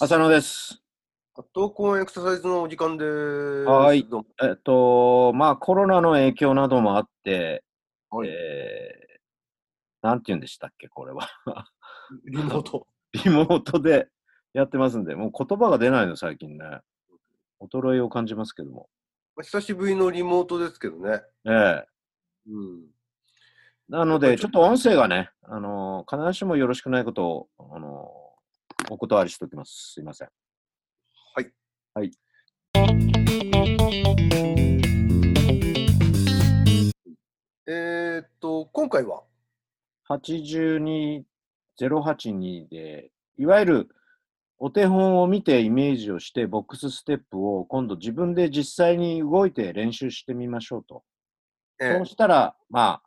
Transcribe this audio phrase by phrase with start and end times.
[0.00, 0.80] 浅野です。
[1.52, 3.08] 投稿エクササイズのお時間です。
[3.64, 4.06] はい
[4.40, 7.64] えっと、まあ、コロナの影響などもあって、
[8.08, 11.28] はいえー、なんて言うんでしたっけ、これは。
[12.30, 12.86] リモート。
[13.24, 14.06] リモートで
[14.52, 16.64] やってますんで、もう言葉が出ないの、最近ね。
[17.60, 18.88] 衰えを感じますけども。
[19.34, 21.22] まあ久しぶりのリモートですけどね。
[21.44, 21.84] ええ
[22.46, 22.86] うん。
[23.88, 28.12] なので、ちょっと音声がね、あの必ずしもよろしくないことを、あの
[28.90, 29.92] お断りしておきます。
[29.94, 30.28] すいません。
[31.34, 31.52] はい。
[31.94, 32.10] はい。
[37.66, 39.24] えーっと、今回は、
[40.08, 43.90] 82-082で、いわゆる
[44.58, 51.04] お手本を見てイメージをして、ボックスステップを今度自分で実際に動いて練習してみましょうと。
[51.78, 53.02] えそうしたら、ま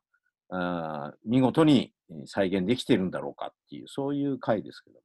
[0.50, 1.92] あ、あー見事に
[2.26, 5.01] 再現できているんだろうかっていう、そういう回ですけど。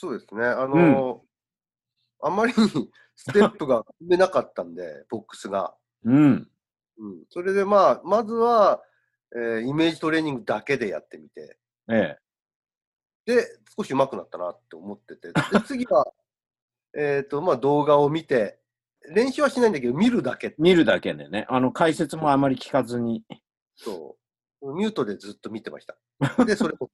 [0.00, 0.46] そうですね。
[0.46, 1.22] あの
[2.22, 2.56] あまりに
[3.16, 5.76] ステップが踏めなかったんで、ボックスが。
[6.04, 6.50] うん。
[6.96, 7.24] うん。
[7.28, 8.82] それでまあ、まずは、
[9.36, 11.58] えーイメージトレーニングだけでやってみて、
[11.90, 12.18] ええ。
[13.26, 15.34] で、少し上手くなったなって思ってて、で、
[15.66, 16.10] 次は、
[16.96, 18.58] えーっと、まあ動画を見て、
[19.14, 23.22] 練習はしないんだけど、見るだけ見るだけでね、あの解説もあまり聞かずに。
[23.76, 24.16] そ
[24.62, 24.74] う。
[24.74, 25.98] ミュートでずっと見てました。
[26.46, 26.90] で、それを、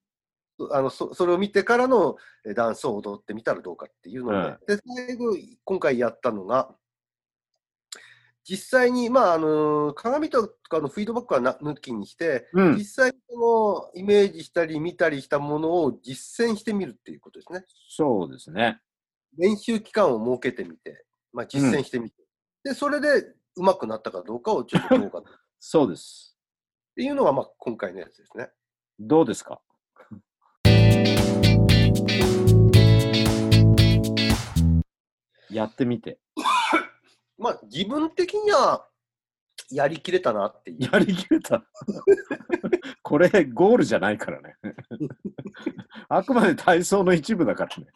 [0.71, 4.33] あのそそれを見てからのえダンスを踊ってみたらどうかっていうの
[4.67, 6.75] で、で、最後、今回やったのが、
[8.49, 17.65] 実際に、まあ、あの、鏡とかのフィードバックはな抜きにして、うん実際にそのイメージしたり見たりしたものを実践してみるっていうことですね。
[17.89, 18.81] そうですね。
[19.37, 22.17] 練習期間を設けてみて、まあ、実践してみて、
[22.63, 25.23] で、それで上手くなったかどうかをちょっとどうかっ
[25.59, 26.37] そうです。
[26.95, 28.49] ていうのが、まあ、今回のやつですね。
[29.01, 29.61] どうですか？
[35.51, 36.19] やってみて。
[37.39, 38.89] まあ、自分的には
[39.71, 40.89] やりきれたなっていう。
[40.93, 41.65] やりきれた。
[43.03, 44.57] これ、ゴールじゃないからね。
[46.09, 47.87] あくまで体操の一部だからね。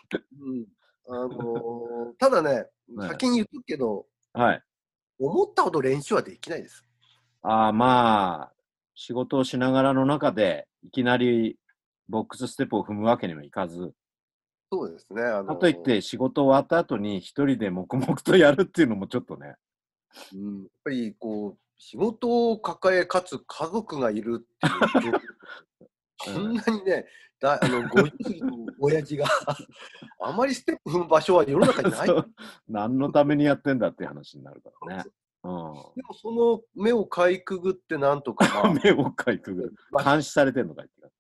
[0.41, 0.67] うん
[1.13, 2.67] あのーただね、
[2.97, 4.63] はい先に言っとくけど、はい。
[5.19, 6.85] 思ったほど練習はできないです。
[7.43, 8.53] ああ、まあ、
[8.95, 11.59] 仕事をしながらの中で、いきなり
[12.09, 13.93] ボックスステップを踏むわけにもいかず、
[14.73, 15.23] そうですね。
[15.23, 19.57] あのーかといって仕事終わった後に一人で黙々とやるっていうのもちょっとね。
[20.35, 25.13] うん、やっぱりこう、仕事を抱え、かつ家族がいるっていう。
[26.23, 27.07] こんなにね、
[27.41, 29.27] だあの50過ぎの親父が
[30.21, 32.07] あまりステップ踏む場所は世の中にない。
[32.07, 32.31] そう
[32.69, 35.05] 何のためにやってんだっていう話になるからね。
[35.05, 39.75] でもその目をかいくぐってなんとか、まうん、 目をかいくぐる。
[39.97, 41.11] あ、監視されてんのかいって感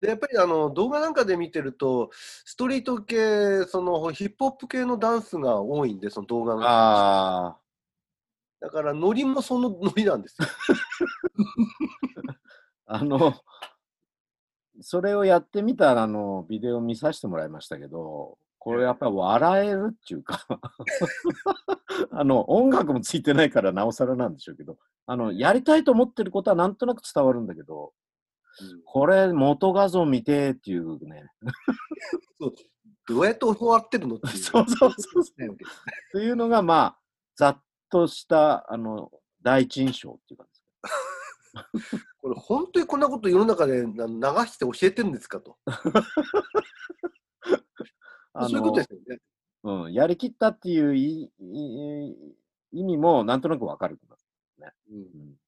[0.00, 6.60] でやっぱりあの動画なんかで見てると、ストリート系、そのヒップホップ系のダンスが多いんで、その動画の。
[6.64, 7.56] あ
[8.60, 10.48] だから、ノリもそのノリなんですよ。
[12.86, 13.34] あ、 あの、
[14.80, 20.46] それをやってみたあのビデオ見させてもらいましたけど、これやっぱり笑えるっていうか
[22.10, 27.92] あの、音楽もついてないからなおさらなんでしょうけど、あの、やりたいと思ってることはなんとなく伝わるんだけど、
[28.84, 31.24] これ元画像見てっていうね、
[33.06, 34.36] どうやって教わってるのっていう。
[34.38, 35.56] そうそうそうそう っ
[36.12, 36.98] ていうのがまあ、
[37.36, 39.10] ざっとした、あの、
[39.42, 40.46] 第一印象っていうか
[42.22, 44.12] これ、本当にこんなこと世の中でな流
[44.48, 45.58] して教えてるんですかと。
[48.32, 49.20] あそういうことですよね。
[49.62, 51.30] うん、やりきったっていういい
[52.72, 53.98] 意味もなんとなくわかる。
[54.90, 55.38] うんうん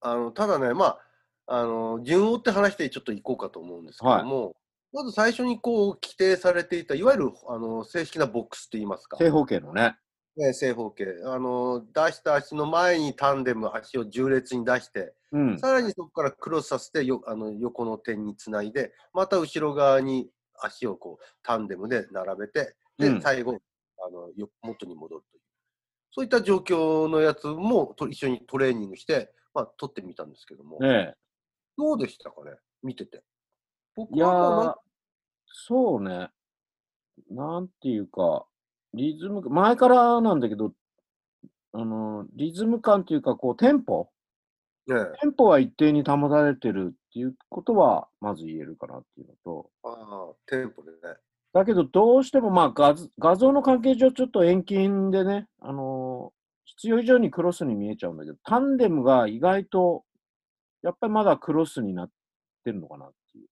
[0.00, 0.98] あのただね、まあ、
[1.46, 4.54] あの順を追って話してちょっと行こうかと思うんですけども、
[4.92, 9.96] まず最初にこう規定されていた、いわゆるあの正式なボックスといいますか、正方形のね。
[10.36, 15.58] ね、正方形あの、出した足の前にタンデム、足を縦列に出して、うん。
[15.58, 20.28] さらにそこからクロスさせてよあの横の点につないで、また後ろ側に
[20.60, 23.58] 足をこうタンデムで並べて、で、うん最後
[24.06, 25.42] あのよ、元に戻るという。
[26.10, 31.14] そういった状況のやつもと一緒にトレーニングして、まあ、撮ってみたんですけども、え
[31.76, 33.22] どうでしたかね、見てて。
[33.94, 34.16] 僕え。
[34.16, 34.74] いやー、
[35.46, 36.30] そうね。
[37.30, 38.46] なんていうか、
[38.92, 40.72] リズム、前からなんだけど、
[41.72, 44.08] あの、リズム感というか、こう、テンポ？
[44.86, 50.96] ねテンポは一定に保たれてるっていうことは、まず言えるかなっていうのと、ああ、テンポでね。
[51.52, 60.02] だけど、どうしても、まあ画図、画像の関係上、ちょっと遠近でね、あのー必要以上にクロスに見えちゃうんだけど、タンデムが意外と、
[60.84, 62.10] やっぱりまだクロスになっ
[62.64, 63.48] てるのかなっていう。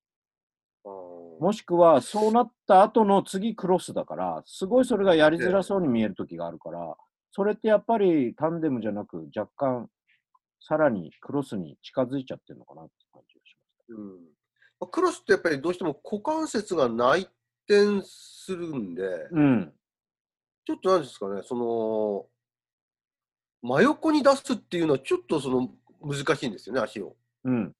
[1.40, 6.94] もしくはそうなった後の次クロスだから、すごいそれがやりづらそうに見える時があるから、
[7.31, 9.88] それってやっぱりタンデムじゃなく若干
[10.61, 13.56] さらにクロスに近づいちゃってるのかなって感じがし
[13.88, 14.06] うん
[14.79, 17.29] まあクロスってやっぱりどうしても股関節が内
[17.67, 19.29] 転するんで、ます。
[19.32, 19.73] うん。
[20.67, 22.26] ちょっとなんですかね、その、
[23.62, 25.70] 真横に出すっていうのはちょっとその
[26.02, 27.17] 難しいんですよね、足を。
[27.44, 27.73] うん。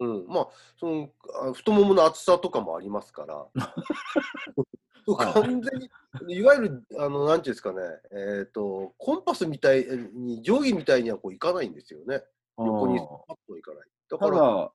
[0.00, 0.48] うん、まあ、
[0.78, 1.10] その
[1.46, 3.46] あ太ももの厚さとかもありますから、
[5.16, 5.80] 完全
[6.26, 7.80] に、いわゆる、あの、なんていうんですかね、
[8.10, 12.24] えっ、と、コンパスみたいに、定規みたいにはこういかないんですよね。
[12.56, 13.88] 横にあパッといかない。
[14.08, 14.72] だから、だ、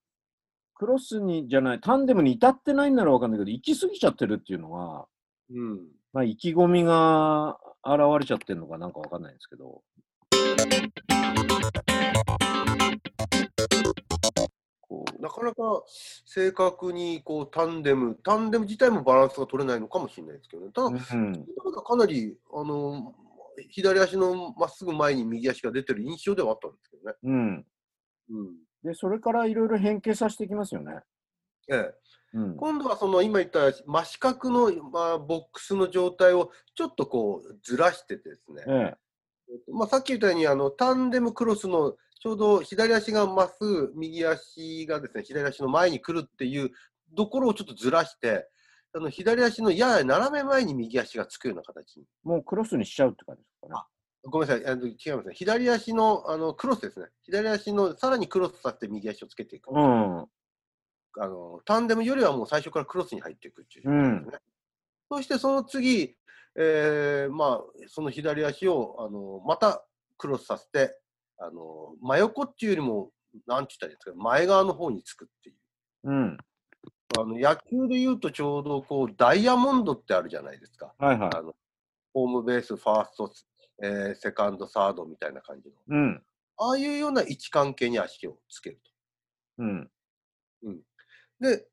[0.75, 5.07] クロスにじゃない、タンデムに至ってないんならわかんないけど、行き過ぎちゃってるっていうのが、
[5.50, 5.88] うん。
[6.13, 9.81] まあ、意気込みが現れちゃってるのかなんかわかんないんですけど。
[15.39, 15.83] かなか
[16.25, 20.71] 正確にこうタンデム、タンデム自体もバランスが取れないのかもしれないですけどね。
[20.74, 21.45] ただ、うん、
[21.83, 23.15] かなりあの
[23.69, 27.15] 左足のまっすぐ前に右足が出てる印象ではあったんですけどね。
[27.24, 27.65] うん。
[28.30, 30.94] うんで、それからいろいろ変形させていきますよね。
[31.69, 31.94] ええ、
[32.33, 32.56] うん。
[32.56, 39.71] 今度はその今言った真四角の、まあ、ボックスの状態をちょっとこうずらしてですね、ええ。
[39.71, 46.71] まあ、さっき言ったようにあのタンデムクロスのちょうど左足がまっすぐ右足がですね左足の前に来るっていう
[47.16, 48.48] ところをちょっとずらして
[48.94, 52.04] あの左足のやや斜め前に右足がつくような形に。
[52.24, 53.81] もうクロスにしちゃうって感じですかね。
[54.24, 54.66] ごめんなさい。
[54.66, 55.33] あの違いますね。
[55.36, 57.06] 左足のあのクロスですね。
[57.24, 60.25] 左足のさらにクロスさせて右足をつけていく、うん。
[61.18, 64.38] あのタンデムよりはもう最初からクロスに入っていくっていう状態ですね、
[65.12, 66.16] そしてその次、
[66.56, 69.83] えーまあ、その左足をあのまた
[70.18, 70.98] クロスさせて
[71.39, 73.12] あの真横っていうよりも
[73.47, 75.56] なんて言ったらいいんですか前側の方につくっていう
[76.06, 76.38] うん。
[77.18, 81.30] あの野球でいうとちょうどこうダイヤモンドってあるじゃないですかはいはい。
[81.36, 81.56] あの
[82.13, 83.33] ホームベースファースト、
[83.83, 86.24] えーセカンドサードみたいな感じのうん。
[86.57, 89.63] ああいうような位置関係に足をつけると。
[89.63, 89.89] うん。
[91.39, 91.65] で、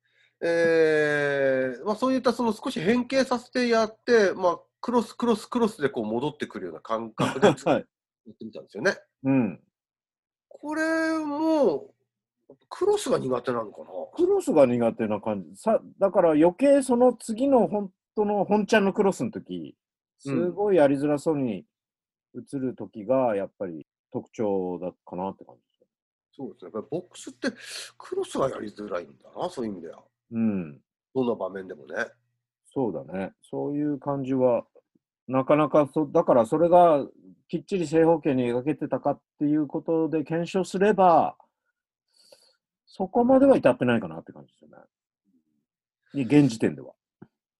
[0.42, 7.84] えーまあ、そういったその少し変形させてやって、まあ、クロスクロスクロスでこう戻ってくるような感覚で作っ
[8.26, 8.34] はい。
[8.34, 8.96] てみたんですよね。
[9.24, 9.60] うん。
[10.48, 11.94] これも
[12.68, 13.86] クロスが苦手なのかな？
[14.16, 15.56] クロスが苦手な感じ。
[15.56, 19.76] さだから余計その次の本当の本ちゃんのクロスの時、
[20.18, 21.64] すごいやりづらそうに
[22.34, 25.86] 映る時がやっぱり特徴だかなって感じですよ。
[26.36, 26.70] そうですね。
[26.74, 27.48] やっぱりボックスって
[27.98, 30.02] クロスがやりづらいんだな、そういう意味では。
[30.32, 30.80] うん。
[31.14, 31.94] どんな場面でもね。
[32.72, 33.32] そうだね。
[33.50, 34.64] そういう感じは、
[35.28, 37.06] なかなかそ、だからそれが
[37.48, 41.36] きっちり正方形に描けてたかっていうことで検証すれば、
[42.86, 46.26] そこまでは至ってないかなって感じですよね。
[46.26, 46.92] で現時点では。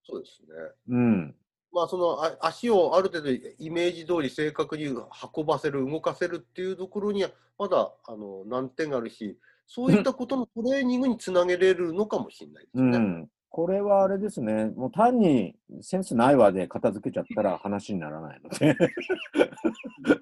[0.05, 0.49] そうですね。
[0.89, 1.35] うん。
[1.73, 12.97] まあ、そのあ足をある程度イメージ通り正確に運ばせる、動かせるっていうところには、まだあの難点があるし、そういったことのトレーニングにつなげれるのかもしれないですね。
[12.97, 13.29] うん。
[13.57, 14.67] これはあれですね。
[14.77, 18.77] もう単にセンスないわで片付けちゃったら話にならないので。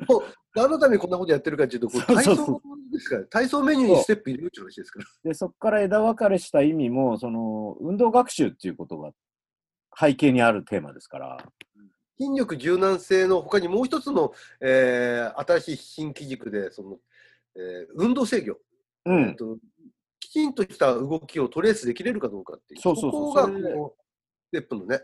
[0.08, 0.22] もう
[0.54, 2.62] 何のためにこんなことやってるかっていうと、こう 体操
[2.92, 5.06] ですから、体操メニューにステップ入れるって話ですから。
[5.24, 9.10] で、そこから枝分かれした意味も、その、運動学習っていうことが
[9.98, 11.44] 背景にあるテーマですから。
[12.16, 16.98] 筋力柔軟性の他にもう一つの、えー新しい新機軸で、その
[17.56, 18.58] えー運動制御、
[19.06, 19.28] うん。
[19.30, 19.58] えっと、
[20.24, 23.96] きちんとした動きをトレースできれるかどうかっていう、そうそうそうここ
[24.48, 25.00] ステップのね、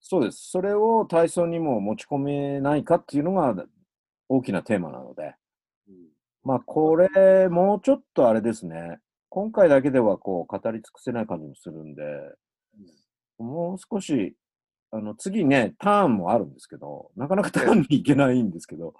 [0.00, 0.50] そうです。
[0.50, 3.54] それを体操にも持ち込めないかっていうのが
[4.28, 5.34] 大きなテーマなので。
[5.88, 5.94] うん
[6.44, 8.98] まあ、これ、もうちょっとあれですね。
[9.28, 12.02] 今回だけではこう語り尽くせない感じもするんで、
[13.38, 14.34] もう少し、
[14.90, 18.94] あの、次ね、ターンもあるんですけど、なかなかターンに行けないんですけど、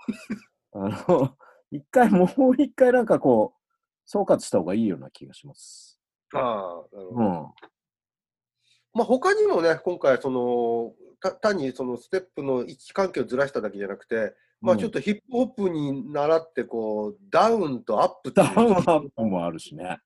[0.73, 1.37] あの、
[1.71, 3.58] 一回、もう一回なんかこう、
[4.09, 6.01] 総括した方がいいような気がします。
[6.33, 7.25] ああなるほどうん。
[8.95, 19.99] まあ、他にもね、今回その、た単にそのステップの位置関係をずらしただけじゃなくて、まあ、ちょっとヒップホップに習ってこう、ダウンとアップダウンアップもあるしね。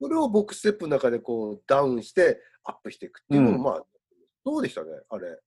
[0.00, 3.82] それをボックスステップの中でこうダウンしてアップしていくっていうのも、うんまあ、
[4.46, 5.38] どうでしたね、あれ。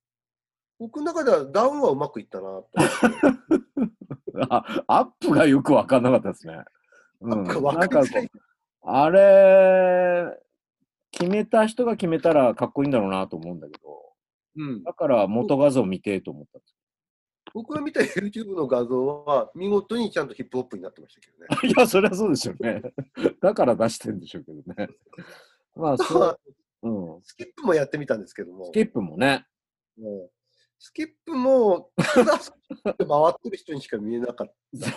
[0.78, 2.70] 僕の中ではダウンはうまくいったなと。
[4.50, 6.64] あアップがよくわかんなかったですね。
[7.22, 8.02] うん、わなんか
[8.88, 10.38] あれ、
[11.12, 14.14] 決めた人が決めたらかっこいいんだろうなと思うんだけど、
[14.58, 16.76] うん、だから元画像見てえと思ったんです
[17.56, 21.72] 僕が見た YouTube の画像は見事にちゃんとヒップホップになってましたけどね。
[21.74, 22.82] いや、そりゃそうでしょうね。
[23.40, 24.90] だから出してるんでしょうけどね。
[25.74, 26.40] まあ、そう、
[26.84, 27.22] うん。
[27.24, 29.46] スキップもやってみたんですけどもス、キップもね。
[29.98, 30.32] もう
[30.86, 34.92] スキップも、ただスキップ回ってる人にしか見えなかった。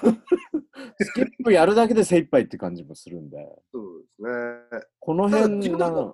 [1.03, 3.39] スキップやるだけで精一杯って感じもするんで。
[3.73, 4.81] そうですね。
[5.01, 6.13] この辺な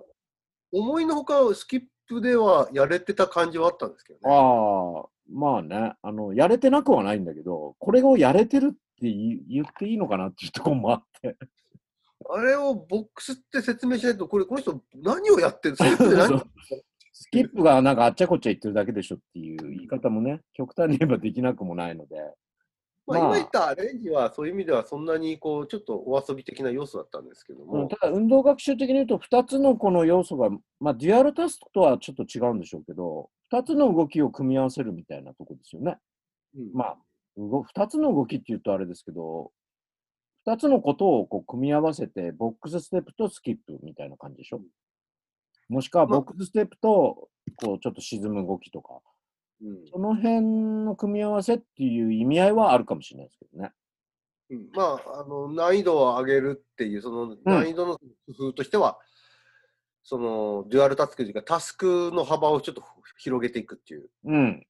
[0.71, 4.33] 思いのほか、スキップではやれてた感じはあったんですけどね。
[4.33, 11.35] ああ、まあね、あの、やれてなくはないんだけど、これをやれてるって言言っていいのかなっていうところもあって。
[12.29, 16.41] あれをボックスって説明しないと、これ、この人何をやってるスキップで何そう
[17.17, 22.17] スキップがなんかあっちゃこっちゃ言ってるだけでしょっていう言い方もね、極端に言えばできなくもないので。
[23.07, 35.97] まあ、まあ今言ったアレンジはそういう意味ではそんなにこうちょっとお遊び的な要素だったんですけどうんも、ただ運動学習的に言うと2つのこの要素が、まあ、デュアルタスクとはちょっと違うんでしょうけど2つの動きを組み合わせるみたいなとこですよね。
[36.57, 36.97] うんまあ
[37.37, 39.51] 2つの動きって言うとあれですけど
[40.47, 44.61] 2つのことをこう組み合わせてボックスステップとスキップみたいな感じでしょ。
[45.69, 48.99] もしくはまあボックスステップとこうちょっと沈む動きとか
[49.61, 50.41] うんその辺
[50.85, 53.71] の組み合わせっていう意味合いはあるかもしれないですけどね。
[54.51, 58.03] うんまあ、あの難易度を上げるっていうその難易度の工
[58.49, 58.99] 夫としては、
[60.03, 62.83] そのデュアルタスクというかタスクの幅をちょっと
[63.17, 64.65] 広げていくっていううん。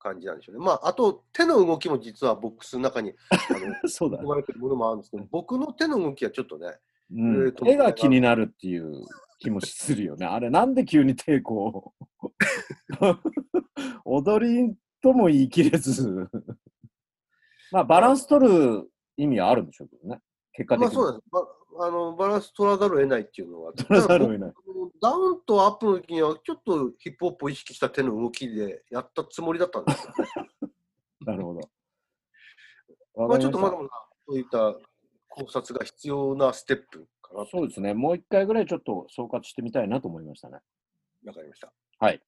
[0.00, 0.64] 感じなんでしょうね。
[0.64, 3.14] まあ、あと手の動きも実はボックスの中に
[3.86, 4.26] 含。
[4.26, 9.04] まれてるものもあるんですけど僕の手の動きはちょっとねんえーと手が気になるっていう
[9.44, 10.26] 気もするよね。
[10.26, 11.92] あれ、なんで急に抵抗
[14.04, 16.28] 踊りとも言い切れず、
[17.70, 20.20] まあ、バランス取る意味はあるんでしょうけどね。
[20.54, 20.96] 結果的に。
[20.96, 21.30] まあそうです。
[21.30, 23.72] ばあのバランス取らざるを得ないっていうのは。
[23.72, 24.52] 取らざるを得ない。
[25.00, 30.70] ダウンとアップの時にはちょっとヒップホップを意識した手の動きでやったつもりだったんですよ、ね。
[31.26, 31.60] なるほど。
[33.28, 33.88] まあちょっとまだまだ
[34.26, 34.74] そういった
[35.28, 37.06] 考察が必要なステップ。
[37.50, 37.94] そうですね。
[37.94, 40.58] もう一回ぐらいちょっと総括してみたいなと思いましたね。
[41.26, 41.72] わかりました。
[41.98, 42.22] はい。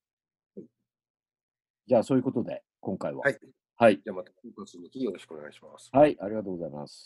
[1.87, 3.21] じゃあ、そういうことで、今回は。
[3.21, 3.39] はい。
[3.77, 4.01] はい。
[4.03, 5.91] じゃあまた、よろしくお願いします。
[5.93, 7.05] はい、ありがとうございます。